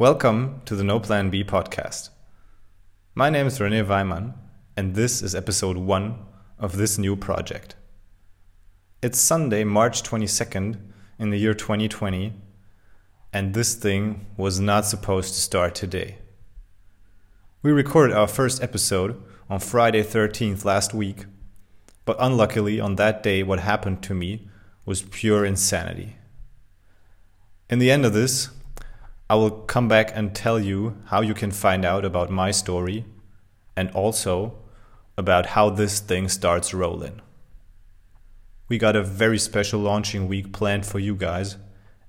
Welcome 0.00 0.62
to 0.64 0.74
the 0.74 0.82
No 0.82 0.98
Plan 0.98 1.28
B 1.28 1.44
podcast. 1.44 2.08
My 3.14 3.28
name 3.28 3.46
is 3.46 3.60
Rene 3.60 3.82
Weimann, 3.82 4.32
and 4.74 4.94
this 4.94 5.20
is 5.20 5.34
episode 5.34 5.76
one 5.76 6.20
of 6.58 6.78
this 6.78 6.96
new 6.96 7.16
project. 7.16 7.74
It's 9.02 9.20
Sunday, 9.20 9.62
March 9.62 10.02
22nd 10.02 10.78
in 11.18 11.28
the 11.28 11.36
year 11.36 11.52
2020, 11.52 12.32
and 13.34 13.52
this 13.52 13.74
thing 13.74 14.24
was 14.38 14.58
not 14.58 14.86
supposed 14.86 15.34
to 15.34 15.40
start 15.40 15.74
today. 15.74 16.16
We 17.60 17.70
recorded 17.70 18.16
our 18.16 18.26
first 18.26 18.62
episode 18.62 19.22
on 19.50 19.60
Friday 19.60 20.02
13th 20.02 20.64
last 20.64 20.94
week, 20.94 21.26
but 22.06 22.16
unluckily 22.18 22.80
on 22.80 22.96
that 22.96 23.22
day, 23.22 23.42
what 23.42 23.60
happened 23.60 24.02
to 24.04 24.14
me 24.14 24.48
was 24.86 25.02
pure 25.02 25.44
insanity. 25.44 26.16
In 27.68 27.80
the 27.80 27.90
end 27.90 28.06
of 28.06 28.14
this, 28.14 28.48
I 29.30 29.36
will 29.36 29.52
come 29.52 29.86
back 29.86 30.10
and 30.12 30.34
tell 30.34 30.58
you 30.58 30.96
how 31.04 31.20
you 31.20 31.34
can 31.34 31.52
find 31.52 31.84
out 31.84 32.04
about 32.04 32.30
my 32.30 32.50
story 32.50 33.04
and 33.76 33.88
also 33.92 34.56
about 35.16 35.46
how 35.54 35.70
this 35.70 36.00
thing 36.00 36.28
starts 36.28 36.74
rolling. 36.74 37.20
We 38.68 38.76
got 38.76 38.96
a 38.96 39.04
very 39.04 39.38
special 39.38 39.78
launching 39.78 40.26
week 40.26 40.52
planned 40.52 40.84
for 40.84 40.98
you 40.98 41.14
guys, 41.14 41.58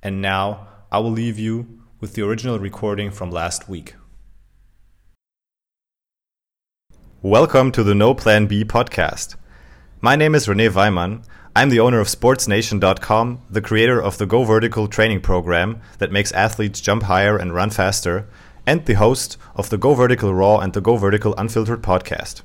and 0.02 0.20
now 0.20 0.68
I 0.92 0.98
will 0.98 1.12
leave 1.12 1.38
you 1.38 1.84
with 2.00 2.16
the 2.16 2.24
original 2.24 2.58
recording 2.58 3.12
from 3.12 3.30
last 3.30 3.70
week. 3.70 3.94
Welcome 7.22 7.72
to 7.74 7.84
the 7.84 7.94
No 7.94 8.16
Plan 8.16 8.48
B 8.48 8.66
podcast. 8.66 9.36
My 10.02 10.16
name 10.16 10.34
is 10.34 10.50
Rene 10.50 10.70
Weimann, 10.70 11.24
I'm 11.54 11.68
the 11.68 11.82
owner 11.82 12.00
of 12.00 12.08
SportsNation.com, 12.08 13.42
the 13.50 13.62
creator 13.62 14.02
of 14.02 14.18
the 14.18 14.26
Go 14.26 14.46
Vertical 14.46 14.88
training 14.88 15.20
program 15.20 15.82
that 15.98 16.10
makes 16.10 16.32
athletes 16.32 16.80
jump 16.80 17.04
higher 17.04 17.36
and 17.36 17.54
run 17.54 17.70
faster, 17.70 18.26
and 18.66 18.86
the 18.86 18.94
host 18.94 19.36
of 19.54 19.70
the 19.70 19.78
Go 19.78 19.94
Vertical 19.94 20.34
Raw 20.34 20.60
and 20.60 20.72
the 20.72 20.80
Go 20.80 20.96
Vertical 20.96 21.36
Unfiltered 21.38 21.84
podcast. 21.84 22.42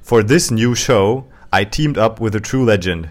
For 0.00 0.22
this 0.22 0.52
new 0.52 0.76
show, 0.76 1.26
I 1.52 1.64
teamed 1.64 1.98
up 1.98 2.20
with 2.20 2.36
a 2.36 2.40
true 2.40 2.64
legend. 2.64 3.10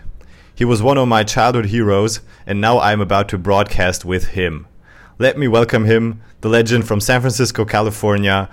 He 0.56 0.64
was 0.64 0.82
one 0.82 0.98
of 0.98 1.10
my 1.10 1.26
childhood 1.26 1.66
heroes, 1.66 2.22
and 2.48 2.62
now 2.62 2.80
I'm 2.80 3.02
about 3.02 3.28
to 3.30 3.38
broadcast 3.38 4.06
with 4.06 4.28
him. 4.28 4.68
Let 5.20 5.38
me 5.38 5.50
welcome 5.50 5.84
him, 5.84 6.22
the 6.40 6.48
legend 6.48 6.88
from 6.88 7.02
San 7.02 7.20
Francisco, 7.20 7.66
California, 7.66 8.50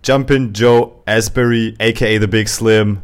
Jumpin' 0.00 0.54
Joe 0.54 1.02
Asbury, 1.06 1.76
aka 1.78 2.16
the 2.16 2.26
Big 2.26 2.48
Slim. 2.48 3.02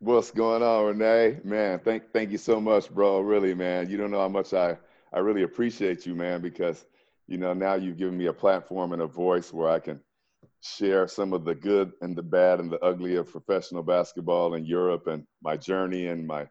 What's 0.00 0.30
going 0.30 0.62
on, 0.62 0.96
Rene? 0.96 1.40
Man, 1.42 1.80
thank 1.80 2.12
thank 2.12 2.30
you 2.30 2.38
so 2.38 2.60
much, 2.60 2.88
bro. 2.88 3.18
Really, 3.18 3.52
man. 3.52 3.90
You 3.90 3.96
don't 3.96 4.12
know 4.12 4.20
how 4.20 4.28
much 4.28 4.54
I 4.54 4.76
I 5.12 5.18
really 5.18 5.42
appreciate 5.42 6.06
you, 6.06 6.14
man, 6.14 6.40
because 6.40 6.86
you 7.26 7.36
know 7.36 7.52
now 7.52 7.74
you've 7.74 7.96
given 7.96 8.16
me 8.16 8.26
a 8.26 8.32
platform 8.32 8.92
and 8.92 9.02
a 9.02 9.08
voice 9.08 9.52
where 9.52 9.68
I 9.68 9.80
can 9.80 10.00
share 10.60 11.08
some 11.08 11.32
of 11.32 11.44
the 11.44 11.54
good 11.54 11.92
and 12.00 12.14
the 12.14 12.22
bad 12.22 12.60
and 12.60 12.70
the 12.70 12.78
ugly 12.78 13.16
of 13.16 13.30
professional 13.32 13.82
basketball 13.82 14.54
in 14.54 14.64
Europe 14.64 15.08
and 15.08 15.26
my 15.42 15.56
journey 15.56 16.06
and 16.06 16.24
my 16.28 16.46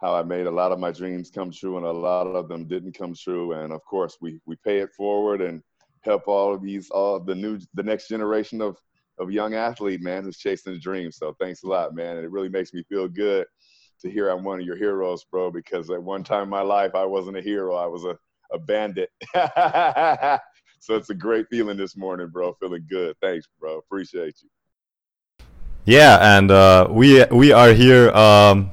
how 0.00 0.14
I 0.14 0.22
made 0.22 0.46
a 0.46 0.50
lot 0.52 0.70
of 0.70 0.78
my 0.78 0.92
dreams 0.92 1.32
come 1.32 1.50
true 1.50 1.76
and 1.78 1.86
a 1.86 1.90
lot 1.90 2.28
of 2.28 2.48
them 2.48 2.68
didn't 2.68 2.96
come 2.96 3.14
true. 3.16 3.54
And 3.54 3.72
of 3.72 3.84
course, 3.84 4.18
we 4.20 4.38
we 4.46 4.54
pay 4.64 4.78
it 4.78 4.92
forward 4.92 5.40
and 5.40 5.64
help 6.02 6.28
all 6.28 6.54
of 6.54 6.62
these 6.62 6.90
all 6.90 7.18
the 7.18 7.34
new 7.34 7.58
the 7.74 7.82
next 7.82 8.06
generation 8.06 8.60
of 8.60 8.76
of 9.18 9.28
a 9.28 9.32
young 9.32 9.54
athlete, 9.54 10.02
man, 10.02 10.24
who's 10.24 10.38
chasing 10.38 10.74
a 10.74 10.78
dream. 10.78 11.12
So 11.12 11.34
thanks 11.40 11.62
a 11.62 11.66
lot, 11.66 11.94
man. 11.94 12.16
And 12.16 12.24
it 12.24 12.30
really 12.30 12.48
makes 12.48 12.72
me 12.74 12.82
feel 12.88 13.08
good 13.08 13.46
to 14.00 14.10
hear 14.10 14.28
I'm 14.28 14.44
one 14.44 14.60
of 14.60 14.66
your 14.66 14.76
heroes, 14.76 15.24
bro, 15.24 15.50
because 15.50 15.90
at 15.90 16.02
one 16.02 16.24
time 16.24 16.44
in 16.44 16.48
my 16.48 16.62
life, 16.62 16.94
I 16.94 17.04
wasn't 17.04 17.36
a 17.36 17.42
hero. 17.42 17.74
I 17.74 17.86
was 17.86 18.04
a, 18.04 18.16
a 18.52 18.58
bandit. 18.58 19.10
so 20.80 20.96
it's 20.96 21.10
a 21.10 21.14
great 21.14 21.46
feeling 21.50 21.76
this 21.76 21.96
morning, 21.96 22.28
bro. 22.28 22.54
Feeling 22.60 22.86
good. 22.88 23.16
Thanks, 23.22 23.46
bro. 23.58 23.78
Appreciate 23.78 24.36
you. 24.42 24.48
Yeah, 25.86 26.36
and 26.38 26.50
uh, 26.50 26.88
we 26.90 27.24
we 27.26 27.52
are 27.52 27.74
here. 27.74 28.10
Um, 28.12 28.70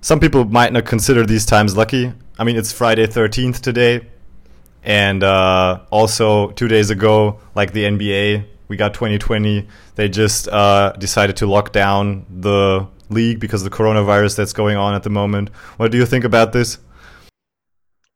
some 0.00 0.20
people 0.20 0.46
might 0.46 0.72
not 0.72 0.86
consider 0.86 1.26
these 1.26 1.44
times 1.44 1.76
lucky. 1.76 2.12
I 2.38 2.44
mean, 2.44 2.56
it's 2.56 2.72
Friday 2.72 3.06
13th 3.06 3.60
today, 3.60 4.06
and 4.82 5.22
uh, 5.22 5.80
also 5.90 6.52
two 6.52 6.68
days 6.68 6.88
ago, 6.88 7.40
like 7.54 7.72
the 7.72 7.84
NBA 7.84 8.46
we 8.68 8.76
got 8.76 8.94
2020. 8.94 9.66
They 9.94 10.08
just 10.08 10.48
uh, 10.48 10.92
decided 10.92 11.36
to 11.38 11.46
lock 11.46 11.72
down 11.72 12.26
the 12.28 12.86
league 13.08 13.40
because 13.40 13.64
of 13.64 13.70
the 13.70 13.76
coronavirus 13.76 14.36
that's 14.36 14.52
going 14.52 14.76
on 14.76 14.94
at 14.94 15.02
the 15.02 15.10
moment. 15.10 15.50
What 15.76 15.92
do 15.92 15.98
you 15.98 16.06
think 16.06 16.24
about 16.24 16.52
this? 16.52 16.78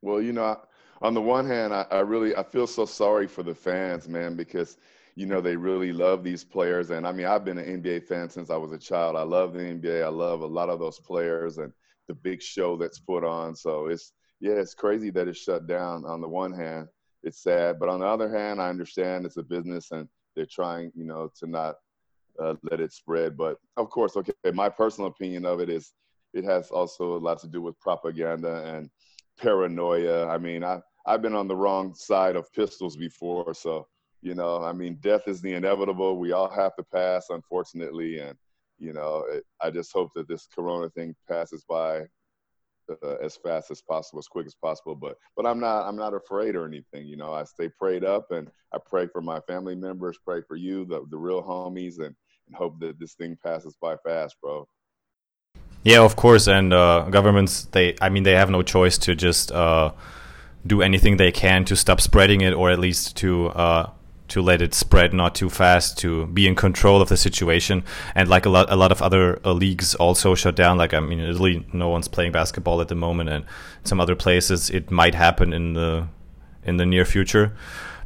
Well, 0.03 0.21
you 0.21 0.33
know, 0.33 0.59
on 1.03 1.15
the 1.15 1.21
one 1.21 1.47
hand, 1.47 1.75
I, 1.75 1.87
I 1.91 2.01
really 2.01 2.35
I 2.35 2.43
feel 2.43 2.67
so 2.67 2.85
sorry 2.85 3.27
for 3.27 3.43
the 3.43 3.55
fans, 3.55 4.09
man, 4.09 4.35
because 4.35 4.77
you 5.15 5.27
know 5.27 5.41
they 5.41 5.57
really 5.57 5.93
love 5.93 6.25
these 6.25 6.45
players. 6.45 6.91
And 6.91 7.07
I 7.07 7.13
mean, 7.13 7.27
I've 7.27 7.45
been 7.45 7.59
an 7.59 7.83
NBA 7.83 8.07
fan 8.07 8.29
since 8.31 8.51
I 8.51 8.57
was 8.57 8.73
a 8.73 8.79
child. 8.79 9.17
I 9.17 9.23
love 9.23 9.53
the 9.53 9.61
NBA. 9.61 10.03
I 10.03 10.09
love 10.09 10.41
a 10.41 10.47
lot 10.47 10.69
of 10.69 10.79
those 10.79 10.99
players 10.99 11.59
and 11.59 11.73
the 12.09 12.15
big 12.15 12.43
show 12.43 12.77
that's 12.77 12.99
put 12.99 13.25
on. 13.25 13.55
So 13.55 13.87
it's 13.87 14.13
yeah, 14.41 14.55
it's 14.55 14.75
crazy 14.75 15.11
that 15.11 15.29
it's 15.29 15.39
shut 15.39 15.67
down. 15.67 16.05
On 16.05 16.21
the 16.21 16.29
one 16.29 16.53
hand, 16.53 16.89
it's 17.23 17.43
sad, 17.43 17.79
but 17.79 17.89
on 17.89 18.01
the 18.01 18.07
other 18.07 18.35
hand, 18.35 18.61
I 18.61 18.69
understand 18.69 19.27
it's 19.27 19.37
a 19.37 19.43
business 19.43 19.91
and 19.91 20.09
they're 20.41 20.47
trying, 20.47 20.91
you 20.95 21.05
know, 21.05 21.31
to 21.39 21.47
not 21.47 21.75
uh, 22.43 22.55
let 22.71 22.81
it 22.81 22.95
spread. 22.95 23.37
But 23.37 23.59
of 23.77 23.91
course, 23.91 24.17
okay, 24.17 24.33
my 24.55 24.71
personal 24.71 25.11
opinion 25.11 25.45
of 25.45 25.61
it 25.61 25.69
is 25.69 25.93
it 26.33 26.45
has 26.45 26.71
also 26.71 27.15
a 27.15 27.19
lot 27.19 27.41
to 27.41 27.47
do 27.47 27.61
with 27.61 27.79
propaganda 27.79 28.65
and 28.65 28.89
paranoia. 29.39 30.27
I 30.29 30.39
mean, 30.39 30.65
I 30.65 30.81
I've 31.05 31.21
been 31.21 31.35
on 31.35 31.47
the 31.47 31.57
wrong 31.57 31.95
side 31.95 32.37
of 32.37 32.51
pistols 32.55 32.97
before, 32.97 33.53
so 33.53 33.87
you 34.23 34.35
know, 34.35 34.65
I 34.65 34.73
mean, 34.73 34.97
death 35.03 35.29
is 35.29 35.43
the 35.43 35.53
inevitable. 35.53 36.17
We 36.17 36.33
all 36.33 36.49
have 36.49 36.75
to 36.77 36.83
pass, 36.83 37.27
unfortunately, 37.29 38.21
and 38.21 38.35
you 38.79 38.95
know, 38.95 39.27
it, 39.31 39.45
I 39.61 39.71
just 39.71 39.93
hope 39.93 40.11
that 40.15 40.27
this 40.27 40.47
Corona 40.47 40.89
thing 40.89 41.15
passes 41.29 41.67
by 41.69 42.07
uh, 43.03 43.17
as 43.23 43.37
fast 43.37 43.71
as 43.71 43.83
possible, 43.83 44.19
as 44.19 44.29
quick 44.29 44.47
as 44.47 44.55
possible. 44.55 44.95
But 44.95 45.17
but 45.37 45.47
I'm 45.47 45.61
not 45.61 45.87
I'm 45.87 45.97
not 45.97 46.15
afraid 46.15 46.57
or 46.57 46.67
anything. 46.67 47.07
You 47.07 47.17
know, 47.17 47.33
I 47.33 47.45
stay 47.45 47.69
prayed 47.69 48.05
up 48.05 48.31
and 48.31 48.51
I 48.73 48.79
pray 48.85 49.07
for 49.07 49.21
my 49.21 49.41
family 49.41 49.75
members, 49.75 50.19
pray 50.25 50.43
for 50.47 50.57
you, 50.57 50.85
the 50.85 51.05
the 51.11 51.19
real 51.19 51.43
homies, 51.43 51.99
and, 51.99 52.15
and 52.47 52.57
hope 52.57 52.81
that 52.81 52.99
this 52.99 53.15
thing 53.15 53.37
passes 53.43 53.77
by 53.81 53.97
fast, 54.05 54.37
bro. 54.43 54.67
Yeah, 55.83 56.03
of 56.03 56.17
course. 56.17 56.47
And 56.47 56.73
uh, 56.73 57.09
governments, 57.11 57.65
they 57.73 57.97
I 58.01 58.09
mean, 58.09 58.23
they 58.23 58.35
have 58.35 58.51
no 58.51 58.63
choice 58.63 58.99
to 58.99 59.15
just 59.15 59.51
uh, 59.53 59.93
do 60.67 60.83
anything 60.83 61.17
they 61.17 61.33
can 61.33 61.65
to 61.67 61.77
stop 61.77 62.01
spreading 62.01 62.43
it, 62.43 62.53
or 62.53 62.71
at 62.71 62.79
least 62.79 63.17
to 63.19 63.49
uh, 63.49 63.91
to 64.31 64.41
let 64.41 64.63
it 64.63 64.75
spread 64.75 65.13
not 65.13 65.35
too 65.35 65.51
fast, 65.51 65.99
to 65.99 66.27
be 66.27 66.47
in 66.47 66.55
control 66.55 67.03
of 67.03 67.09
the 67.09 67.17
situation. 67.17 67.85
And 68.15 68.29
like 68.29 68.47
a 68.47 68.49
lot, 68.49 68.71
a 68.71 68.77
lot 68.77 68.93
of 68.93 69.03
other 69.03 69.41
uh, 69.45 69.53
leagues 69.53 69.95
also 69.97 70.35
shut 70.35 70.57
down. 70.57 70.79
Like 70.79 70.95
I 70.95 71.01
mean, 71.01 71.21
in 71.21 71.29
Italy, 71.29 71.67
no 71.73 71.89
one's 71.89 72.09
playing 72.09 72.33
basketball 72.33 72.81
at 72.81 72.89
the 72.89 72.95
moment, 72.95 73.29
and 73.29 73.45
some 73.85 74.01
other 74.01 74.17
places 74.17 74.71
it 74.71 74.91
might 74.91 75.15
happen 75.15 75.53
in 75.53 75.75
the 75.75 76.09
in 76.65 76.77
the 76.77 76.87
near 76.87 77.05
future. 77.05 77.53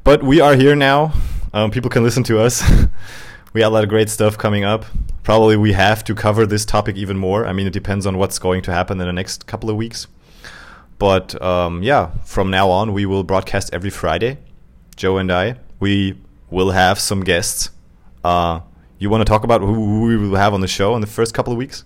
But 0.02 0.22
we 0.22 0.40
are 0.40 0.54
here 0.54 0.74
now. 0.74 1.12
Um, 1.52 1.70
people 1.70 1.90
can 1.90 2.02
listen 2.02 2.24
to 2.24 2.40
us. 2.40 2.62
we 3.52 3.60
have 3.60 3.70
a 3.70 3.74
lot 3.74 3.84
of 3.84 3.90
great 3.90 4.10
stuff 4.10 4.36
coming 4.36 4.64
up. 4.64 4.84
Probably 5.22 5.56
we 5.56 5.72
have 5.72 6.04
to 6.04 6.14
cover 6.14 6.46
this 6.46 6.64
topic 6.64 6.96
even 6.96 7.16
more. 7.16 7.46
I 7.46 7.52
mean, 7.52 7.66
it 7.66 7.72
depends 7.72 8.06
on 8.06 8.18
what's 8.18 8.38
going 8.38 8.62
to 8.62 8.72
happen 8.72 9.00
in 9.00 9.06
the 9.06 9.12
next 9.12 9.46
couple 9.46 9.70
of 9.70 9.76
weeks. 9.76 10.06
But 10.98 11.40
um, 11.40 11.82
yeah, 11.82 12.10
from 12.24 12.50
now 12.50 12.70
on, 12.70 12.92
we 12.92 13.06
will 13.06 13.24
broadcast 13.24 13.70
every 13.72 13.90
Friday. 13.90 14.38
Joe 14.96 15.18
and 15.18 15.30
I 15.32 15.56
we 15.84 16.16
will 16.50 16.70
have 16.70 16.98
some 16.98 17.22
guests. 17.22 17.68
Uh, 18.24 18.60
you 18.98 19.10
want 19.10 19.20
to 19.20 19.26
talk 19.26 19.44
about 19.44 19.60
who, 19.60 20.06
we 20.06 20.16
will 20.16 20.34
have 20.34 20.54
on 20.54 20.62
the 20.62 20.66
show 20.66 20.94
in 20.94 21.02
the 21.02 21.06
first 21.06 21.34
couple 21.34 21.52
of 21.52 21.58
weeks? 21.58 21.84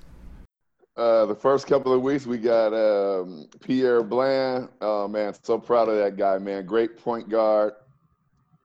Uh, 0.96 1.26
the 1.26 1.34
first 1.34 1.66
couple 1.66 1.92
of 1.92 2.00
weeks, 2.00 2.24
we 2.24 2.38
got 2.38 2.72
um, 2.72 3.48
Pierre 3.60 4.04
Bland. 4.04 4.68
Oh, 4.80 5.08
man, 5.08 5.34
so 5.42 5.58
proud 5.58 5.88
of 5.88 5.96
that 5.96 6.16
guy, 6.16 6.38
man. 6.38 6.64
Great 6.64 6.96
point 6.96 7.28
guard 7.28 7.72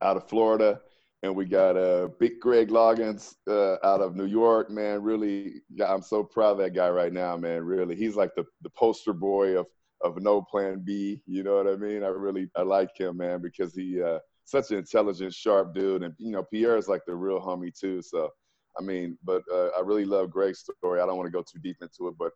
out 0.00 0.16
of 0.16 0.28
Florida. 0.28 0.80
And 1.24 1.34
we 1.34 1.46
got 1.46 1.76
uh, 1.76 2.10
Big 2.20 2.38
Greg 2.38 2.68
Loggins 2.68 3.34
uh, 3.48 3.84
out 3.84 4.00
of 4.00 4.14
New 4.14 4.26
York, 4.26 4.70
man. 4.70 5.02
Really, 5.02 5.62
I'm 5.84 6.02
so 6.02 6.22
proud 6.22 6.52
of 6.52 6.58
that 6.58 6.74
guy 6.74 6.90
right 6.90 7.12
now, 7.12 7.36
man. 7.36 7.64
Really, 7.64 7.96
he's 7.96 8.14
like 8.14 8.36
the, 8.36 8.44
the 8.62 8.70
poster 8.70 9.12
boy 9.12 9.58
of, 9.58 9.66
of 10.00 10.22
no 10.22 10.42
plan 10.42 10.82
B. 10.84 11.22
You 11.26 11.42
know 11.42 11.56
what 11.56 11.66
I 11.66 11.74
mean? 11.74 12.04
I 12.04 12.08
really 12.08 12.48
I 12.54 12.62
like 12.62 12.96
him, 12.96 13.16
man, 13.16 13.42
because 13.42 13.74
he 13.74 14.00
uh, 14.00 14.20
such 14.44 14.70
an 14.70 14.78
intelligent, 14.78 15.34
sharp 15.34 15.74
dude, 15.74 16.02
and 16.02 16.14
you 16.18 16.30
know 16.30 16.42
Pierre 16.42 16.76
is 16.76 16.88
like 16.88 17.02
the 17.06 17.14
real 17.14 17.40
homie 17.40 17.76
too. 17.78 18.02
So, 18.02 18.30
I 18.78 18.82
mean, 18.82 19.18
but 19.24 19.42
uh, 19.52 19.68
I 19.76 19.80
really 19.80 20.04
love 20.04 20.30
Greg's 20.30 20.60
story. 20.78 21.00
I 21.00 21.06
don't 21.06 21.16
want 21.16 21.26
to 21.26 21.32
go 21.32 21.42
too 21.42 21.58
deep 21.62 21.76
into 21.80 22.08
it, 22.08 22.14
but 22.18 22.32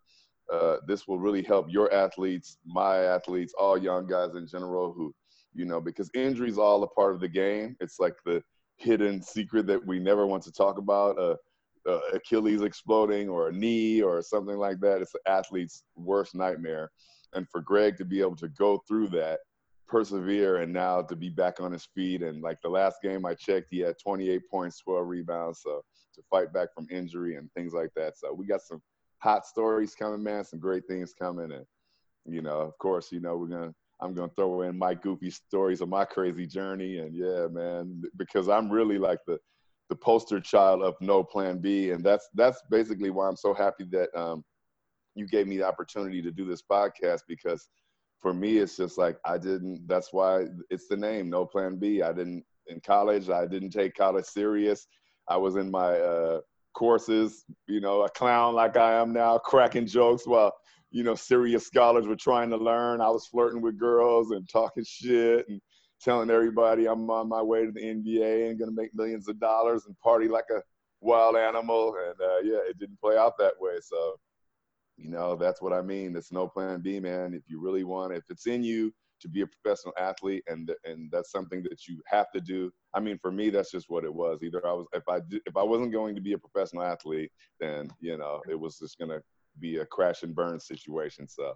uh, 0.52 0.78
this 0.86 1.06
will 1.06 1.18
really 1.18 1.42
help 1.42 1.66
your 1.68 1.92
athletes, 1.92 2.58
my 2.64 2.96
athletes, 2.98 3.52
all 3.58 3.76
young 3.76 4.06
guys 4.06 4.34
in 4.34 4.46
general 4.46 4.92
who, 4.92 5.14
you 5.54 5.66
know, 5.66 5.80
because 5.80 6.10
injury 6.14 6.48
is 6.48 6.58
all 6.58 6.82
a 6.82 6.88
part 6.88 7.14
of 7.14 7.20
the 7.20 7.28
game. 7.28 7.76
It's 7.80 7.98
like 8.00 8.14
the 8.24 8.42
hidden 8.76 9.20
secret 9.20 9.66
that 9.66 9.84
we 9.84 9.98
never 9.98 10.26
want 10.26 10.42
to 10.44 10.52
talk 10.52 10.78
about. 10.78 11.18
Uh, 11.18 11.36
uh, 11.86 12.00
Achilles 12.12 12.62
exploding 12.62 13.28
or 13.28 13.48
a 13.48 13.52
knee 13.52 14.02
or 14.02 14.20
something 14.22 14.56
like 14.56 14.80
that. 14.80 15.00
It's 15.00 15.12
the 15.12 15.30
athlete's 15.30 15.84
worst 15.96 16.34
nightmare. 16.34 16.90
and 17.34 17.46
for 17.50 17.60
Greg 17.60 17.96
to 17.98 18.04
be 18.04 18.20
able 18.20 18.36
to 18.36 18.48
go 18.48 18.82
through 18.88 19.08
that, 19.08 19.40
persevere, 19.88 20.58
and 20.58 20.72
now 20.72 21.02
to 21.02 21.16
be 21.16 21.30
back 21.30 21.60
on 21.60 21.72
his 21.72 21.88
feet. 21.94 22.22
And 22.22 22.42
like 22.42 22.58
the 22.62 22.68
last 22.68 22.98
game 23.02 23.26
I 23.26 23.34
checked, 23.34 23.68
he 23.70 23.80
had 23.80 23.96
28 24.02 24.42
points, 24.50 24.80
12 24.80 25.06
rebounds. 25.06 25.60
So 25.62 25.82
to 26.18 26.24
fight 26.30 26.52
back 26.52 26.74
from 26.74 26.86
injury 26.90 27.36
and 27.36 27.50
things 27.52 27.72
like 27.72 27.90
that. 27.96 28.18
So 28.18 28.32
we 28.32 28.46
got 28.46 28.62
some 28.62 28.82
hot 29.18 29.46
stories 29.46 29.94
coming, 29.94 30.22
man. 30.22 30.44
Some 30.44 30.58
great 30.58 30.86
things 30.86 31.14
coming, 31.18 31.52
and 31.52 31.64
you 32.26 32.42
know, 32.42 32.60
of 32.60 32.76
course, 32.78 33.10
you 33.10 33.20
know, 33.20 33.36
we're 33.36 33.46
gonna. 33.46 33.74
I'm 34.00 34.14
gonna 34.14 34.30
throw 34.36 34.62
in 34.62 34.78
my 34.78 34.94
goofy 34.94 35.30
stories 35.30 35.80
of 35.80 35.88
my 35.88 36.04
crazy 36.04 36.46
journey, 36.46 36.98
and 36.98 37.12
yeah, 37.12 37.48
man, 37.48 38.00
because 38.16 38.48
I'm 38.48 38.70
really 38.70 38.96
like 38.98 39.18
the 39.26 39.38
the 39.88 39.96
poster 39.96 40.38
child 40.38 40.82
of 40.82 40.94
no 41.00 41.24
plan 41.24 41.58
B, 41.58 41.90
and 41.90 42.04
that's 42.04 42.28
that's 42.34 42.62
basically 42.70 43.10
why 43.10 43.26
I'm 43.26 43.36
so 43.36 43.54
happy 43.54 43.84
that 43.90 44.16
um, 44.16 44.44
you 45.16 45.26
gave 45.26 45.48
me 45.48 45.56
the 45.56 45.66
opportunity 45.66 46.22
to 46.22 46.30
do 46.30 46.46
this 46.46 46.62
podcast 46.62 47.22
because 47.26 47.68
for 48.20 48.34
me 48.34 48.58
it's 48.58 48.76
just 48.76 48.98
like 48.98 49.18
I 49.24 49.38
didn't. 49.38 49.86
That's 49.86 50.12
why 50.12 50.46
it's 50.70 50.88
the 50.88 50.96
name 50.96 51.30
No 51.30 51.46
Plan 51.46 51.76
B. 51.76 52.02
I 52.02 52.12
didn't 52.12 52.44
in 52.66 52.80
college. 52.80 53.30
I 53.30 53.46
didn't 53.46 53.70
take 53.70 53.94
college 53.94 54.26
serious. 54.26 54.86
I 55.28 55.36
was 55.36 55.56
in 55.56 55.70
my 55.70 55.98
uh, 55.98 56.40
courses, 56.74 57.44
you 57.66 57.80
know, 57.80 58.02
a 58.02 58.10
clown 58.10 58.54
like 58.54 58.76
I 58.76 58.94
am 58.94 59.12
now, 59.12 59.38
cracking 59.38 59.86
jokes 59.86 60.26
while 60.26 60.52
you 60.90 61.02
know 61.02 61.14
serious 61.14 61.66
scholars 61.66 62.06
were 62.06 62.16
trying 62.16 62.50
to 62.50 62.56
learn. 62.56 63.00
I 63.00 63.10
was 63.10 63.26
flirting 63.26 63.60
with 63.60 63.78
girls 63.78 64.30
and 64.30 64.48
talking 64.48 64.84
shit 64.86 65.48
and 65.48 65.60
telling 66.00 66.30
everybody 66.30 66.86
I'm 66.86 67.10
on 67.10 67.28
my 67.28 67.42
way 67.42 67.66
to 67.66 67.72
the 67.72 67.80
NBA 67.80 68.50
and 68.50 68.58
to 68.60 68.70
make 68.70 68.94
millions 68.94 69.28
of 69.28 69.40
dollars 69.40 69.86
and 69.86 69.98
party 70.00 70.28
like 70.28 70.46
a 70.50 70.62
wild 71.00 71.36
animal. 71.36 71.94
And 72.06 72.20
uh, 72.20 72.38
yeah, 72.42 72.60
it 72.68 72.78
didn't 72.78 73.00
play 73.00 73.16
out 73.16 73.34
that 73.38 73.54
way. 73.58 73.74
So, 73.82 74.14
you 74.98 75.08
know, 75.08 75.36
that's 75.36 75.62
what 75.62 75.72
I 75.72 75.80
mean. 75.80 76.16
It's 76.16 76.32
no 76.32 76.46
plan 76.46 76.80
B, 76.80 77.00
man. 77.00 77.32
If 77.32 77.42
you 77.46 77.60
really 77.60 77.84
want, 77.84 78.12
if 78.12 78.24
it's 78.28 78.46
in 78.46 78.62
you 78.62 78.92
to 79.20 79.28
be 79.28 79.42
a 79.42 79.46
professional 79.46 79.94
athlete 79.98 80.44
and 80.46 80.72
and 80.84 81.10
that's 81.10 81.32
something 81.32 81.62
that 81.64 81.88
you 81.88 82.00
have 82.06 82.30
to 82.32 82.40
do. 82.40 82.70
I 82.94 83.00
mean, 83.00 83.18
for 83.20 83.32
me, 83.32 83.50
that's 83.50 83.70
just 83.70 83.88
what 83.88 84.04
it 84.04 84.12
was. 84.12 84.40
Either 84.42 84.64
I 84.66 84.72
was, 84.72 84.86
if 84.92 85.02
I 85.08 85.18
if 85.46 85.56
I 85.56 85.62
wasn't 85.62 85.92
going 85.92 86.14
to 86.14 86.20
be 86.20 86.34
a 86.34 86.38
professional 86.38 86.82
athlete, 86.82 87.32
then 87.60 87.88
you 88.00 88.16
know, 88.16 88.40
it 88.48 88.58
was 88.58 88.78
just 88.78 88.98
to 88.98 89.22
be 89.58 89.78
a 89.78 89.86
crash 89.86 90.22
and 90.22 90.34
burn 90.34 90.60
situation. 90.60 91.28
So 91.28 91.54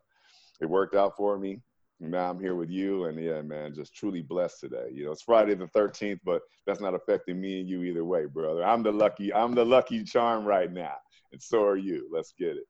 it 0.61 0.67
worked 0.67 0.95
out 0.95 1.17
for 1.17 1.39
me 1.39 1.61
now 2.03 2.31
I'm 2.31 2.41
here 2.41 2.55
with 2.55 2.71
you, 2.71 3.05
and 3.05 3.23
yeah, 3.23 3.41
man, 3.43 3.75
just 3.75 3.95
truly 3.95 4.23
blessed 4.23 4.61
today. 4.61 4.89
You 4.93 5.05
know, 5.05 5.13
it's 5.13 5.23
Friday 5.23 5.55
the 5.55 5.67
13th, 5.69 6.19
but 6.25 6.43
that's 6.67 6.81
not 6.81 6.95
affecting 6.95 7.41
me 7.41 7.61
and 7.61 7.69
you 7.69 7.83
either 7.83 8.05
way, 8.05 8.27
brother. 8.27 8.65
I'm 8.65 8.83
the 8.83 8.93
lucky, 8.93 9.33
I'm 9.33 9.55
the 9.55 9.65
lucky 9.65 10.03
charm 10.05 10.45
right 10.45 10.73
now, 10.73 10.97
and 11.33 11.41
so 11.41 11.65
are 11.65 11.77
you. 11.77 12.09
Let's 12.13 12.35
get 12.37 12.57
it. 12.57 12.65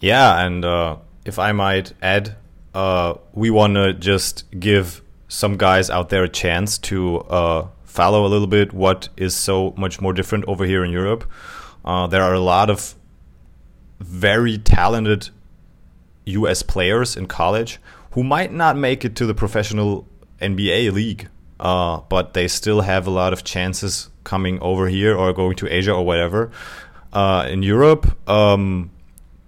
Yeah, 0.00 0.44
and 0.44 0.64
uh, 0.64 0.98
if 1.24 1.38
I 1.38 1.52
might 1.52 1.92
add, 2.00 2.36
uh, 2.74 3.14
we 3.32 3.50
want 3.50 3.74
to 3.74 3.92
just 3.92 4.44
give 4.58 5.02
some 5.28 5.56
guys 5.56 5.90
out 5.90 6.08
there 6.08 6.24
a 6.24 6.28
chance 6.28 6.78
to 6.78 7.18
uh, 7.20 7.68
follow 7.84 8.24
a 8.24 8.28
little 8.28 8.46
bit 8.46 8.72
what 8.72 9.08
is 9.16 9.34
so 9.34 9.74
much 9.76 10.00
more 10.00 10.12
different 10.12 10.44
over 10.46 10.64
here 10.64 10.84
in 10.84 10.90
Europe. 10.90 11.24
Uh, 11.84 12.06
there 12.06 12.22
are 12.22 12.34
a 12.34 12.40
lot 12.40 12.70
of 12.70 12.94
very 13.98 14.56
talented 14.58 15.30
US 16.26 16.62
players 16.62 17.16
in 17.16 17.26
college 17.26 17.80
who 18.12 18.22
might 18.22 18.52
not 18.52 18.76
make 18.76 19.04
it 19.04 19.16
to 19.16 19.26
the 19.26 19.34
professional 19.34 20.06
NBA 20.40 20.92
league, 20.92 21.28
uh, 21.58 22.00
but 22.08 22.34
they 22.34 22.46
still 22.46 22.82
have 22.82 23.06
a 23.06 23.10
lot 23.10 23.32
of 23.32 23.42
chances 23.42 24.10
coming 24.24 24.60
over 24.60 24.88
here 24.88 25.16
or 25.16 25.32
going 25.32 25.56
to 25.56 25.72
Asia 25.72 25.92
or 25.92 26.04
whatever. 26.04 26.50
Uh, 27.12 27.46
in 27.48 27.62
Europe, 27.62 28.28
um, 28.28 28.90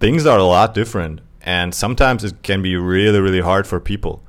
things 0.01 0.25
are 0.25 0.39
a 0.39 0.43
lot 0.43 0.73
different, 0.73 1.21
and 1.41 1.73
sometimes 1.73 2.23
it 2.23 2.41
can 2.41 2.61
be 2.61 2.75
really, 2.75 3.19
really 3.21 3.39
hard 3.39 3.67
for 3.67 3.79
people. 3.79 4.23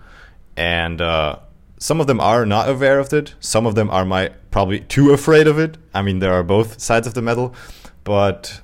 And 0.56 1.00
uh, 1.00 1.38
some 1.78 1.98
of 2.00 2.06
them 2.06 2.20
are 2.20 2.44
not 2.46 2.68
aware 2.68 2.98
of 2.98 3.12
it. 3.12 3.34
Some 3.40 3.66
of 3.66 3.74
them 3.74 3.90
are 3.90 4.04
my 4.04 4.28
probably 4.50 4.80
too 4.80 5.12
afraid 5.12 5.48
of 5.48 5.58
it. 5.58 5.78
I 5.94 6.02
mean, 6.02 6.18
there 6.18 6.34
are 6.34 6.42
both 6.44 6.80
sides 6.80 7.06
of 7.06 7.14
the 7.14 7.22
medal, 7.22 7.54
but 8.04 8.60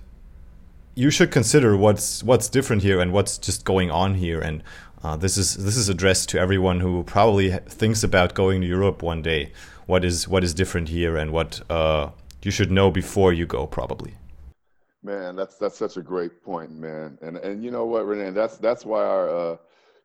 you 0.94 1.10
should 1.10 1.31
consider 1.31 1.76
what's 1.76 2.22
what's 2.22 2.49
different 2.49 2.82
here 2.82 3.00
and 3.00 3.11
what's 3.11 3.38
just 3.38 3.64
going 3.64 3.90
on 3.90 4.14
here. 4.14 4.40
And 4.40 4.62
uh, 5.02 5.16
this 5.16 5.38
is 5.38 5.56
this 5.56 5.76
is 5.78 5.88
addressed 5.88 6.28
to 6.31 6.38
everyone 6.38 6.81
who 6.81 7.02
probably 7.04 7.52
thinks 7.69 8.04
about 8.04 8.34
going 8.34 8.61
to 8.61 8.66
Europe 8.66 9.02
one 9.02 9.22
day. 9.22 9.52
What 9.87 10.04
is 10.04 10.28
what 10.28 10.44
is 10.44 10.52
different 10.52 10.90
here 10.90 11.16
and 11.16 11.32
what 11.32 11.62
uh, 11.70 12.11
you 12.43 12.50
should 12.50 12.70
know 12.70 12.90
before 12.90 13.32
you 13.32 13.46
go, 13.46 13.66
probably. 13.66 14.17
Man, 15.02 15.36
that's 15.36 15.56
that's 15.56 15.78
such 15.78 15.96
a 15.96 16.02
great 16.02 16.42
point, 16.42 16.72
man. 16.72 17.18
And 17.22 17.36
and 17.36 17.62
you 17.62 17.70
know 17.70 17.86
what, 17.86 18.06
Rene, 18.06 18.30
that's 18.30 18.56
that's 18.56 18.84
why 18.84 19.04
our 19.04 19.28
uh, 19.28 19.56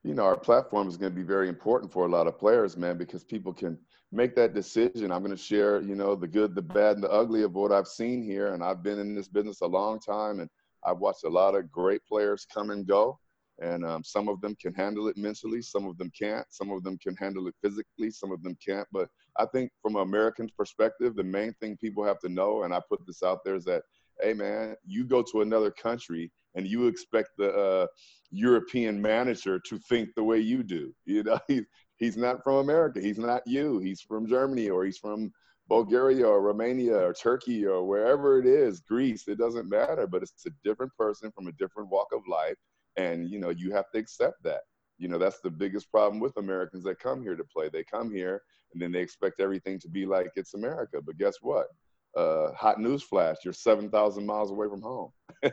you 0.03 0.13
know 0.13 0.23
our 0.23 0.37
platform 0.37 0.87
is 0.87 0.97
going 0.97 1.11
to 1.11 1.15
be 1.15 1.25
very 1.25 1.49
important 1.49 1.91
for 1.91 2.05
a 2.05 2.09
lot 2.09 2.27
of 2.27 2.37
players, 2.37 2.77
man, 2.77 2.97
because 2.97 3.23
people 3.23 3.53
can 3.53 3.77
make 4.11 4.35
that 4.35 4.53
decision. 4.53 5.11
I'm 5.11 5.23
going 5.23 5.35
to 5.35 5.37
share, 5.37 5.81
you 5.81 5.95
know, 5.95 6.15
the 6.15 6.27
good, 6.27 6.53
the 6.53 6.61
bad, 6.61 6.95
and 6.95 7.03
the 7.03 7.11
ugly 7.11 7.41
of 7.41 7.55
what 7.55 7.71
I've 7.71 7.87
seen 7.87 8.23
here, 8.23 8.53
and 8.53 8.63
I've 8.63 8.83
been 8.83 8.99
in 8.99 9.15
this 9.15 9.27
business 9.27 9.61
a 9.61 9.65
long 9.67 9.99
time, 9.99 10.39
and 10.39 10.49
I've 10.85 10.99
watched 10.99 11.23
a 11.23 11.29
lot 11.29 11.55
of 11.55 11.71
great 11.71 12.05
players 12.05 12.45
come 12.53 12.69
and 12.69 12.85
go, 12.85 13.19
and 13.59 13.83
um, 13.83 14.03
some 14.03 14.27
of 14.29 14.39
them 14.41 14.55
can 14.61 14.75
handle 14.75 15.07
it 15.07 15.17
mentally, 15.17 15.63
some 15.63 15.87
of 15.87 15.97
them 15.97 16.11
can't, 16.17 16.45
some 16.51 16.69
of 16.69 16.83
them 16.83 16.99
can 16.99 17.15
handle 17.15 17.47
it 17.47 17.55
physically, 17.63 18.11
some 18.11 18.31
of 18.31 18.43
them 18.43 18.55
can't. 18.63 18.87
But 18.91 19.09
I 19.39 19.47
think 19.47 19.71
from 19.81 19.95
an 19.95 20.03
American 20.03 20.47
perspective, 20.55 21.15
the 21.15 21.23
main 21.23 21.53
thing 21.59 21.77
people 21.77 22.03
have 22.03 22.19
to 22.19 22.29
know, 22.29 22.63
and 22.63 22.73
I 22.73 22.81
put 22.87 23.05
this 23.07 23.23
out 23.23 23.43
there, 23.43 23.55
is 23.55 23.65
that, 23.65 23.81
hey 24.21 24.33
man, 24.33 24.75
you 24.85 25.05
go 25.05 25.23
to 25.31 25.41
another 25.41 25.71
country 25.71 26.31
and 26.55 26.67
you 26.67 26.87
expect 26.87 27.29
the 27.37 27.51
uh, 27.51 27.87
European 28.31 29.01
manager 29.01 29.59
to 29.59 29.79
think 29.79 30.09
the 30.15 30.23
way 30.23 30.39
you 30.39 30.63
do. 30.63 30.93
You 31.05 31.23
know, 31.23 31.39
he's 31.47 31.65
he's 31.97 32.17
not 32.17 32.43
from 32.43 32.55
America. 32.55 32.99
He's 33.01 33.17
not 33.17 33.41
you. 33.45 33.79
He's 33.79 34.01
from 34.01 34.27
Germany 34.27 34.69
or 34.69 34.85
he's 34.85 34.97
from 34.97 35.31
Bulgaria 35.67 36.27
or 36.27 36.41
Romania 36.41 36.97
or 36.97 37.13
Turkey 37.13 37.65
or 37.65 37.87
wherever 37.87 38.39
it 38.39 38.45
is, 38.45 38.81
Greece, 38.81 39.27
it 39.27 39.37
doesn't 39.37 39.69
matter, 39.69 40.07
but 40.07 40.21
it's 40.21 40.45
a 40.45 40.51
different 40.63 40.93
person 40.97 41.31
from 41.31 41.47
a 41.47 41.53
different 41.53 41.89
walk 41.89 42.07
of 42.13 42.21
life. 42.27 42.57
And, 42.97 43.27
you 43.29 43.39
know, 43.39 43.49
you 43.49 43.71
have 43.71 43.89
to 43.91 43.97
accept 43.97 44.43
that. 44.43 44.61
You 44.97 45.07
know, 45.07 45.17
that's 45.17 45.39
the 45.39 45.49
biggest 45.49 45.89
problem 45.89 46.19
with 46.19 46.37
Americans 46.37 46.83
that 46.83 46.99
come 46.99 47.23
here 47.23 47.35
to 47.35 47.43
play. 47.43 47.69
They 47.69 47.83
come 47.83 48.13
here 48.13 48.41
and 48.73 48.81
then 48.81 48.91
they 48.91 48.99
expect 49.01 49.39
everything 49.39 49.79
to 49.79 49.89
be 49.89 50.05
like 50.05 50.31
it's 50.35 50.53
America. 50.53 51.01
But 51.01 51.17
guess 51.17 51.35
what? 51.41 51.67
Uh, 52.15 52.51
hot 52.53 52.79
news 52.79 53.01
flash, 53.01 53.37
you're 53.43 53.53
7,000 53.53 54.25
miles 54.25 54.51
away 54.51 54.67
from 54.69 54.81
home. 54.81 55.11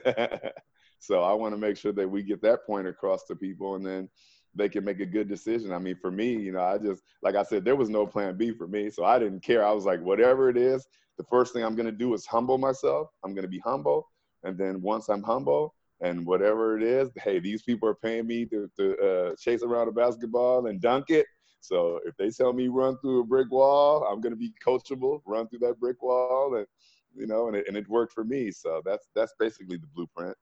so 0.98 1.22
I 1.22 1.32
want 1.32 1.54
to 1.54 1.58
make 1.58 1.76
sure 1.76 1.92
that 1.92 2.08
we 2.08 2.22
get 2.22 2.42
that 2.42 2.66
point 2.66 2.86
across 2.86 3.24
to 3.24 3.36
people. 3.36 3.76
And 3.76 3.86
then, 3.86 4.08
they 4.54 4.68
can 4.68 4.84
make 4.84 5.00
a 5.00 5.06
good 5.06 5.28
decision. 5.28 5.72
I 5.72 5.78
mean, 5.78 5.96
for 5.96 6.10
me, 6.10 6.32
you 6.32 6.52
know, 6.52 6.62
I 6.62 6.79
just 6.79 7.02
like 7.22 7.36
I 7.36 7.43
said, 7.43 7.64
there 7.64 7.76
was 7.76 7.88
no 7.88 8.06
plan 8.06 8.36
B 8.36 8.52
for 8.52 8.67
me, 8.67 8.90
so 8.90 9.05
I 9.05 9.19
didn't 9.19 9.43
care. 9.43 9.64
I 9.64 9.72
was 9.72 9.84
like, 9.84 10.00
whatever 10.00 10.48
it 10.48 10.56
is, 10.56 10.86
the 11.19 11.24
first 11.24 11.52
thing 11.52 11.64
I'm 11.64 11.76
going 11.76 11.86
to 11.86 11.93
do 11.93 12.14
is 12.14 12.26
humble 12.26 12.58
myself. 12.58 13.08
I'm 13.24 13.34
going 13.34 13.44
to 13.44 13.48
be 13.48 13.60
humble, 13.60 14.08
and 14.43 14.58
then 14.58 14.82
once 14.82 15.08
I'm 15.08 15.22
humble, 15.22 15.74
and 16.00 16.26
whatever 16.26 16.76
it 16.76 16.82
is, 16.82 17.10
hey, 17.17 17.38
these 17.38 17.62
people 17.62 17.88
are 17.88 17.94
paying 17.94 18.26
me 18.26 18.46
to, 18.46 18.70
to 18.79 18.96
uh, 18.98 19.36
chase 19.38 19.62
around 19.62 19.88
a 19.88 19.93
basketball 19.93 20.67
and 20.67 20.81
dunk 20.81 21.10
it. 21.10 21.26
So 21.60 22.00
if 22.05 22.17
they 22.17 22.31
tell 22.31 22.52
me 22.52 22.69
run 22.69 22.96
through 22.98 23.20
a 23.20 23.24
brick 23.24 23.50
wall, 23.50 24.05
I'm 24.05 24.20
going 24.20 24.32
to 24.32 24.38
be 24.38 24.52
coachable, 24.64 25.20
run 25.26 25.48
through 25.48 25.60
that 25.60 25.79
brick 25.79 26.02
wall, 26.02 26.56
and 26.56 26.67
you 27.14 27.26
know, 27.26 27.48
and 27.48 27.56
it, 27.56 27.67
and 27.69 27.76
it 27.76 27.88
worked 27.88 28.12
for 28.12 28.24
me. 28.24 28.50
So 28.50 28.82
that's 28.84 29.08
that's 29.14 29.34
basically 29.38 29.76
the 29.76 29.88
blueprint. 29.94 30.36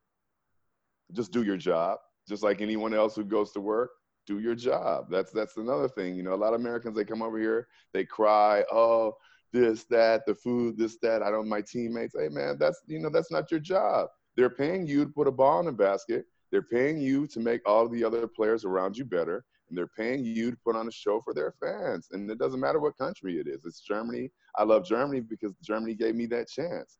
Just 1.11 1.31
do 1.31 1.43
your 1.43 1.57
job, 1.57 1.99
just 2.27 2.43
like 2.43 2.61
anyone 2.61 2.93
else 2.93 3.15
who 3.15 3.23
goes 3.23 3.51
to 3.53 3.61
work 3.61 3.91
do 4.29 4.39
your 4.39 4.55
job. 4.55 5.07
That's 5.09 5.31
that's 5.31 5.57
another 5.57 5.89
thing. 5.89 6.15
You 6.15 6.23
know, 6.23 6.33
a 6.33 6.35
lot 6.35 6.53
of 6.53 6.61
Americans 6.61 6.95
they 6.95 7.03
come 7.03 7.23
over 7.23 7.39
here, 7.39 7.67
they 7.93 8.05
cry, 8.05 8.63
oh, 8.71 9.13
this, 9.51 9.85
that, 9.85 10.25
the 10.27 10.35
food, 10.35 10.77
this, 10.77 10.97
that. 11.01 11.23
I 11.23 11.31
don't 11.31 11.49
my 11.49 11.61
teammates. 11.61 12.15
Hey 12.17 12.29
man, 12.29 12.57
that's 12.59 12.79
you 12.85 12.99
know, 12.99 13.09
that's 13.09 13.31
not 13.31 13.49
your 13.49 13.59
job. 13.59 14.07
They're 14.37 14.49
paying 14.49 14.85
you 14.85 15.05
to 15.05 15.11
put 15.11 15.27
a 15.27 15.31
ball 15.31 15.59
in 15.61 15.67
a 15.67 15.71
basket. 15.71 16.25
They're 16.51 16.61
paying 16.61 16.99
you 16.99 17.27
to 17.27 17.39
make 17.39 17.61
all 17.67 17.87
the 17.87 18.03
other 18.03 18.27
players 18.27 18.65
around 18.65 18.97
you 18.97 19.05
better. 19.05 19.43
And 19.69 19.77
they're 19.77 19.87
paying 19.87 20.25
you 20.25 20.51
to 20.51 20.57
put 20.65 20.75
on 20.75 20.87
a 20.87 20.91
show 20.91 21.21
for 21.21 21.33
their 21.33 21.53
fans. 21.59 22.07
And 22.11 22.29
it 22.29 22.39
doesn't 22.39 22.59
matter 22.59 22.79
what 22.79 22.97
country 22.97 23.39
it 23.39 23.47
is. 23.47 23.65
It's 23.65 23.81
Germany. 23.81 24.31
I 24.57 24.63
love 24.63 24.85
Germany 24.85 25.21
because 25.21 25.53
Germany 25.63 25.93
gave 25.93 26.15
me 26.15 26.25
that 26.27 26.49
chance. 26.49 26.97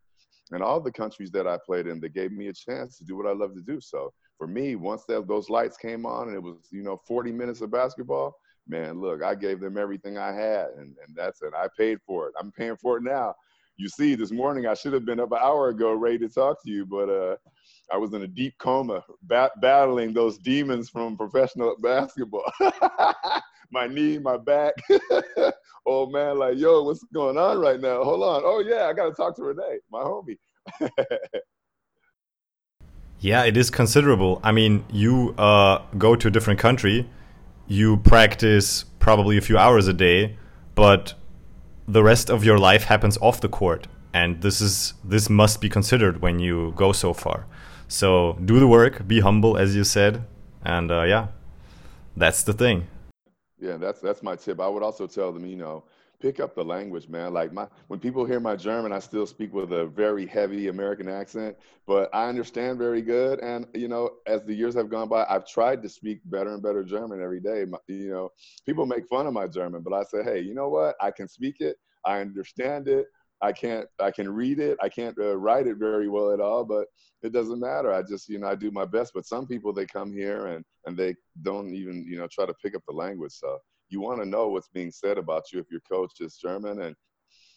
And 0.51 0.63
all 0.63 0.79
the 0.79 0.91
countries 0.91 1.32
that 1.32 1.48
I 1.48 1.58
played 1.63 1.88
in, 1.88 2.00
they 2.00 2.10
gave 2.10 2.32
me 2.32 2.48
a 2.48 2.53
chance 2.53 2.98
to 2.98 3.03
do 3.03 3.15
what 3.15 3.27
I 3.27 3.34
love 3.34 3.53
to 3.56 3.62
do. 3.62 3.79
So 3.82 4.13
for 4.38 4.48
me, 4.48 4.75
once 4.75 5.03
that, 5.06 5.27
those 5.27 5.50
lights 5.50 5.77
came 5.77 6.06
on 6.06 6.27
and 6.27 6.36
it 6.36 6.41
was, 6.41 6.68
you 6.72 6.84
know, 6.84 6.98
40 7.08 7.32
minutes 7.32 7.62
of 7.62 7.72
basketball, 7.72 8.36
man, 8.68 9.01
look, 9.01 9.24
I 9.24 9.36
gave 9.36 9.60
them 9.60 9.77
everything 9.77 10.18
I 10.18 10.32
had, 10.32 10.68
and, 10.77 10.96
and 11.06 11.15
that's 11.15 11.41
it. 11.41 11.53
I 11.56 11.68
paid 11.77 12.00
for 12.06 12.27
it. 12.27 12.34
I'm 12.39 12.51
paying 12.51 12.77
for 12.77 12.98
it 12.98 13.03
now. 13.03 13.34
You 13.77 13.89
see, 13.89 14.15
this 14.15 14.32
morning 14.32 14.65
I 14.65 14.74
should 14.74 14.94
have 14.94 15.06
been 15.06 15.20
up 15.20 15.32
an 15.32 15.39
hour 15.41 15.70
ago 15.70 15.94
ready 15.94 16.20
to 16.20 16.29
talk 16.29 16.62
to 16.63 16.70
you, 16.70 16.86
but 16.86 17.10
uh, 17.10 17.36
I 17.91 17.98
was 17.98 18.13
in 18.13 18.22
a 18.22 18.27
deep 18.27 18.58
coma, 18.60 19.03
bat- 19.24 19.60
battling 19.62 20.13
those 20.13 20.38
demons 20.38 20.89
from 20.89 21.17
professional 21.17 21.75
basketball. 21.81 22.51
my 23.72 23.88
knee, 23.88 24.17
my 24.17 24.38
back. 24.38 24.74
oh 25.86 26.08
man, 26.08 26.38
like, 26.38 26.58
yo, 26.58 26.84
what's 26.84 27.03
going 27.13 27.38
on 27.38 27.60
right 27.60 27.79
now? 27.79 28.03
Hold 28.03 28.24
on. 28.24 28.41
Oh 28.43 28.63
yeah, 28.65 28.86
I 28.86 28.93
got 28.93 29.10
to 29.10 29.13
talk 29.13 29.36
to 29.38 29.43
Rene, 29.43 29.79
my 29.91 30.01
homie. 30.01 30.38
Yeah, 33.22 33.43
it 33.43 33.58
is 33.58 33.69
considerable. 33.69 34.39
I 34.43 34.53
mean, 34.53 34.86
you 34.89 35.36
uh, 35.38 35.81
go 35.98 36.15
to 36.15 36.29
a 36.29 36.31
different 36.31 36.60
country, 36.60 37.10
you 37.67 37.98
practice 37.98 38.86
probably 39.00 39.38
a 39.38 39.41
few 39.41 39.58
hours 39.58 39.88
a 39.88 39.93
day, 39.93 40.38
but 40.74 41.15
the 41.86 42.01
rest 42.01 42.29
of 42.29 42.46
your 42.46 42.58
life 42.58 42.84
happens 42.84 43.17
off 43.17 43.41
the 43.41 43.50
court, 43.50 43.88
and 44.13 44.41
this 44.41 44.62
is 44.62 44.93
this 45.03 45.29
must 45.29 45.60
be 45.60 45.67
considered 45.67 46.22
when 46.22 46.39
you 46.39 46.72
go 46.77 46.93
so 46.93 47.13
far. 47.13 47.46
So 47.89 48.38
do 48.46 48.60
the 48.60 48.67
work, 48.67 49.08
be 49.08 49.19
humble, 49.19 49.58
as 49.58 49.75
you 49.75 49.84
said, 49.84 50.24
and 50.63 50.91
uh, 50.91 51.03
yeah, 51.03 51.29
that's 52.15 52.43
the 52.43 52.53
thing. 52.53 52.88
Yeah, 53.60 53.77
that's 53.77 54.00
that's 54.00 54.22
my 54.22 54.36
tip. 54.36 54.60
I 54.60 54.67
would 54.67 54.84
also 54.84 55.08
tell 55.08 55.34
them, 55.34 55.43
you 55.43 55.55
know, 55.55 55.84
pick 56.22 56.39
up 56.39 56.53
the 56.53 56.63
language, 56.63 57.10
man. 57.10 57.34
Like 57.34 57.51
my 57.51 57.67
when 57.88 58.00
people 58.00 58.25
hear 58.25 58.39
my 58.39 58.55
German, 58.55 58.91
I 58.91 59.00
still 59.00 59.25
speak 59.25 59.55
with 59.55 59.74
a 59.74 59.88
very 59.88 60.27
heavy 60.27 60.67
American 60.67 61.10
accent, 61.10 61.58
but 61.88 62.13
I 62.13 62.29
understand 62.29 62.77
very 62.77 63.01
good. 63.01 63.39
And 63.39 63.65
you 63.74 63.88
know, 63.88 64.12
as 64.27 64.43
the 64.43 64.53
years 64.53 64.75
have 64.75 64.91
gone 64.91 65.10
by, 65.10 65.25
I've 65.27 65.48
tried 65.48 65.81
to 65.81 65.89
speak 65.89 66.22
better 66.25 66.53
and 66.53 66.62
better 66.62 66.84
German 66.84 67.24
every 67.24 67.39
day. 67.39 67.65
My, 67.67 67.79
you 67.88 68.12
know, 68.12 68.29
people 68.67 68.86
make 68.86 69.08
fun 69.08 69.25
of 69.25 69.34
my 69.34 69.48
German, 69.48 69.81
but 69.81 69.93
I 69.93 70.03
say, 70.03 70.24
hey, 70.24 70.41
you 70.41 70.53
know 70.53 70.69
what? 70.69 70.96
I 71.01 71.10
can 71.10 71.27
speak 71.27 71.55
it. 71.60 71.77
I 72.05 72.22
understand 72.22 72.88
it. 72.88 73.08
I 73.41 73.51
can't. 73.51 73.88
I 74.00 74.12
can 74.12 74.29
read 74.29 74.60
it. 74.60 74.77
I 74.81 74.89
can't 74.89 75.17
uh, 75.17 75.38
write 75.38 75.67
it 75.67 75.77
very 75.77 76.10
well 76.10 76.31
at 76.31 76.41
all, 76.41 76.65
but 76.65 76.88
it 77.22 77.31
doesn't 77.31 77.60
matter. 77.60 77.93
I 77.93 78.01
just, 78.01 78.27
you 78.27 78.39
know, 78.39 78.48
I 78.48 78.55
do 78.55 78.72
my 78.72 78.86
best. 78.86 79.12
But 79.13 79.25
some 79.25 79.48
people 79.48 79.74
they 79.74 79.86
come 79.86 80.13
here 80.13 80.48
and 80.48 80.65
and 80.86 80.98
they 80.98 81.15
don't 81.41 81.74
even, 81.74 82.05
you 82.08 82.17
know, 82.17 82.27
try 82.31 82.46
to 82.46 82.53
pick 82.62 82.75
up 82.75 82.81
the 82.88 82.93
language. 82.93 83.34
So 83.34 83.58
you 83.89 84.01
want 84.01 84.22
to 84.22 84.27
know 84.27 84.50
what's 84.50 84.69
being 84.69 84.91
said 84.91 85.17
about 85.17 85.51
you 85.51 85.60
if 85.60 85.72
your 85.72 85.81
coach 85.89 86.13
is 86.19 86.38
German 86.38 86.81
and 86.81 86.96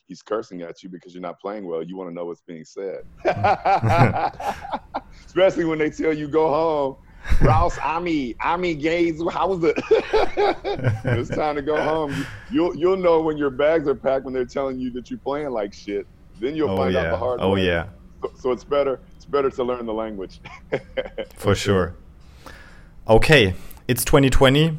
he's 0.06 0.22
cursing 0.22 0.62
at 0.62 0.82
you 0.82 0.88
because 0.88 1.14
you're 1.14 1.22
not 1.22 1.40
playing 1.40 1.66
well. 1.66 1.82
You 1.82 1.96
want 1.96 2.10
to 2.10 2.14
know 2.14 2.26
what's 2.26 2.42
being 2.42 2.64
said, 2.64 3.02
especially 5.26 5.64
when 5.64 5.78
they 5.78 5.90
tell 5.90 6.12
you 6.12 6.28
go 6.28 6.48
home. 6.48 6.96
Rouse, 7.40 7.78
Ami, 7.78 8.34
Ami 8.40 8.74
Gaze, 8.74 9.22
how 9.30 9.48
was 9.48 9.64
it? 9.64 9.76
it's 11.04 11.30
time 11.30 11.56
to 11.56 11.62
go 11.62 11.80
home. 11.80 12.26
You'll 12.50 12.74
you'll 12.76 12.96
know 12.96 13.20
when 13.20 13.36
your 13.36 13.50
bags 13.50 13.86
are 13.86 13.94
packed 13.94 14.24
when 14.24 14.34
they're 14.34 14.44
telling 14.44 14.78
you 14.78 14.90
that 14.92 15.10
you're 15.10 15.20
playing 15.20 15.50
like 15.50 15.72
shit. 15.72 16.06
Then 16.40 16.56
you'll 16.56 16.70
oh, 16.70 16.76
find 16.76 16.92
yeah. 16.92 17.00
out 17.00 17.10
the 17.10 17.16
hard 17.16 17.40
oh, 17.40 17.52
way. 17.52 17.60
Oh 17.60 17.64
yeah. 17.64 17.86
So, 18.22 18.32
so 18.38 18.52
it's 18.52 18.64
better 18.64 19.00
it's 19.16 19.24
better 19.24 19.50
to 19.50 19.64
learn 19.64 19.86
the 19.86 19.92
language. 19.92 20.40
For 21.36 21.54
sure. 21.54 21.94
Okay, 23.06 23.54
it's 23.86 24.04
2020. 24.04 24.76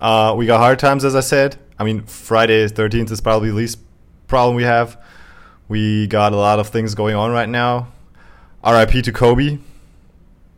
Uh, 0.00 0.34
we 0.36 0.46
got 0.46 0.58
hard 0.58 0.78
times, 0.78 1.04
as 1.04 1.14
I 1.14 1.20
said. 1.20 1.56
I 1.78 1.84
mean, 1.84 2.02
Friday 2.02 2.66
13th 2.66 3.10
is 3.10 3.20
probably 3.20 3.50
the 3.50 3.56
least 3.56 3.78
problem 4.26 4.56
we 4.56 4.62
have. 4.62 5.00
We 5.68 6.06
got 6.06 6.32
a 6.32 6.36
lot 6.36 6.60
of 6.60 6.68
things 6.68 6.94
going 6.94 7.14
on 7.14 7.30
right 7.30 7.48
now. 7.48 7.88
RIP 8.66 9.04
to 9.04 9.12
Kobe. 9.12 9.58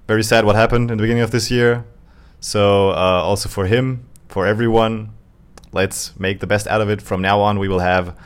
Very 0.06 0.22
sad 0.22 0.44
what 0.44 0.54
happened 0.54 0.90
in 0.90 0.98
the 0.98 1.02
beginning 1.02 1.22
of 1.22 1.30
this 1.30 1.50
year. 1.50 1.84
So, 2.38 2.90
uh, 2.90 3.22
also 3.24 3.48
for 3.48 3.66
him, 3.66 4.06
for 4.28 4.46
everyone, 4.46 5.10
let's 5.72 6.18
make 6.18 6.40
the 6.40 6.46
best 6.46 6.66
out 6.68 6.80
of 6.80 6.88
it. 6.88 7.02
From 7.02 7.22
now 7.22 7.40
on, 7.40 7.58
we 7.58 7.66
will 7.68 7.80
have 7.80 8.16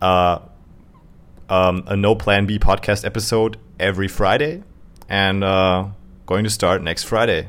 uh, 0.00 0.38
um, 1.48 1.84
a 1.86 1.96
No 1.96 2.14
Plan 2.14 2.46
B 2.46 2.58
podcast 2.58 3.04
episode 3.04 3.58
every 3.80 4.06
Friday 4.06 4.62
and 5.08 5.42
uh, 5.42 5.88
going 6.26 6.44
to 6.44 6.50
start 6.50 6.82
next 6.82 7.04
Friday. 7.04 7.48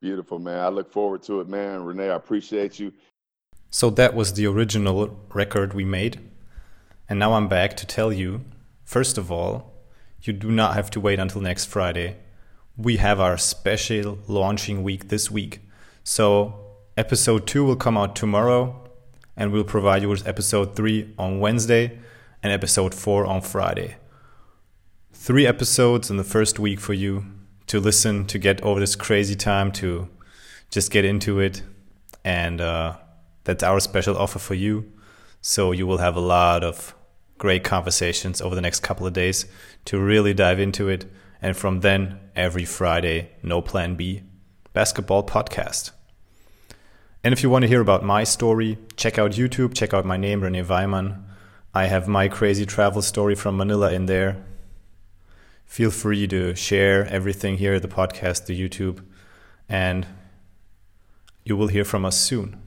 Beautiful, 0.00 0.38
man. 0.38 0.60
I 0.60 0.68
look 0.68 0.92
forward 0.92 1.22
to 1.24 1.40
it, 1.40 1.48
man. 1.48 1.84
Rene, 1.84 2.10
I 2.10 2.14
appreciate 2.14 2.78
you. 2.78 2.92
So 3.70 3.90
that 3.90 4.14
was 4.14 4.34
the 4.34 4.46
original 4.46 5.18
record 5.32 5.74
we 5.74 5.84
made. 5.84 6.20
And 7.08 7.18
now 7.18 7.32
I'm 7.34 7.48
back 7.48 7.76
to 7.78 7.86
tell 7.86 8.12
you 8.12 8.44
first 8.84 9.18
of 9.18 9.30
all, 9.30 9.69
you 10.22 10.32
do 10.32 10.50
not 10.50 10.74
have 10.74 10.90
to 10.90 11.00
wait 11.00 11.18
until 11.18 11.40
next 11.40 11.66
Friday. 11.66 12.16
We 12.76 12.98
have 12.98 13.20
our 13.20 13.38
special 13.38 14.18
launching 14.26 14.82
week 14.82 15.08
this 15.08 15.30
week. 15.30 15.60
So 16.04 16.60
episode 16.96 17.46
2 17.46 17.64
will 17.64 17.76
come 17.76 17.96
out 17.96 18.14
tomorrow 18.14 18.88
and 19.36 19.52
we'll 19.52 19.64
provide 19.64 20.02
you 20.02 20.08
with 20.08 20.26
episode 20.26 20.76
3 20.76 21.14
on 21.18 21.40
Wednesday 21.40 21.98
and 22.42 22.52
episode 22.52 22.94
4 22.94 23.24
on 23.26 23.40
Friday. 23.40 23.96
Three 25.12 25.46
episodes 25.46 26.10
in 26.10 26.16
the 26.16 26.24
first 26.24 26.58
week 26.58 26.80
for 26.80 26.92
you 26.92 27.24
to 27.66 27.80
listen, 27.80 28.26
to 28.26 28.38
get 28.38 28.60
over 28.62 28.80
this 28.80 28.96
crazy 28.96 29.34
time, 29.34 29.72
to 29.72 30.08
just 30.70 30.90
get 30.90 31.04
into 31.04 31.40
it. 31.40 31.62
And 32.24 32.60
uh, 32.60 32.96
that's 33.44 33.62
our 33.62 33.80
special 33.80 34.16
offer 34.16 34.38
for 34.38 34.54
you. 34.54 34.92
So 35.40 35.72
you 35.72 35.86
will 35.86 35.98
have 35.98 36.16
a 36.16 36.20
lot 36.20 36.62
of 36.62 36.94
great 37.40 37.64
conversations 37.64 38.40
over 38.40 38.54
the 38.54 38.60
next 38.60 38.80
couple 38.80 39.04
of 39.04 39.12
days 39.12 39.46
to 39.86 39.98
really 39.98 40.32
dive 40.32 40.60
into 40.60 40.88
it. 40.88 41.10
And 41.42 41.56
from 41.56 41.80
then, 41.80 42.20
every 42.36 42.64
Friday, 42.64 43.30
No 43.42 43.60
Plan 43.60 43.96
B, 43.96 44.22
basketball 44.72 45.24
podcast. 45.24 45.90
And 47.24 47.32
if 47.32 47.42
you 47.42 47.50
want 47.50 47.62
to 47.62 47.68
hear 47.68 47.80
about 47.80 48.04
my 48.04 48.22
story, 48.22 48.78
check 48.94 49.18
out 49.18 49.32
YouTube, 49.32 49.74
check 49.74 49.92
out 49.92 50.06
my 50.06 50.16
name, 50.16 50.42
Rene 50.42 50.62
Weimann. 50.62 51.24
I 51.74 51.86
have 51.86 52.06
my 52.06 52.28
crazy 52.28 52.64
travel 52.64 53.02
story 53.02 53.34
from 53.34 53.56
Manila 53.56 53.92
in 53.92 54.06
there 54.06 54.44
feel 55.70 55.92
free 55.92 56.26
to 56.26 56.52
share 56.56 57.06
everything 57.06 57.56
here 57.58 57.78
the 57.78 57.86
podcast, 57.86 58.46
the 58.46 58.60
YouTube, 58.60 58.98
and 59.68 60.04
you 61.44 61.56
will 61.56 61.68
hear 61.68 61.84
from 61.84 62.04
us 62.04 62.18
soon. 62.18 62.60